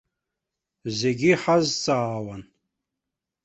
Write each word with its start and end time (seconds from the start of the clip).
Зегьы 0.97 1.29
иҳазҵаауан. 1.33 2.41